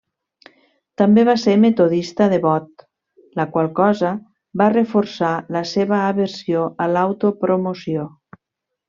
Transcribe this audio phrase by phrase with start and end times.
[0.99, 2.85] També va ser metodista devot,
[3.41, 4.13] la qual cosa
[4.63, 8.09] va reforçar la seva aversió a l'autopromoció.